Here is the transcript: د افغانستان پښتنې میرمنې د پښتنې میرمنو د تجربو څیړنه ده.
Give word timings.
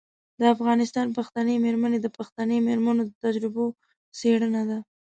د 0.39 0.41
افغانستان 0.55 1.07
پښتنې 1.17 1.55
میرمنې 1.65 1.99
د 2.01 2.07
پښتنې 2.17 2.57
میرمنو 2.67 3.01
د 3.05 3.11
تجربو 3.23 3.65
څیړنه 4.19 4.61
ده. 4.69 4.79